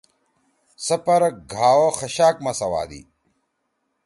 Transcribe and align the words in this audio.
څپر 0.85 1.21
گھا 1.51 1.69
او 1.79 1.87
خشاک 1.97 2.35
ما 2.43 2.51
سوادی۔ 2.59 3.01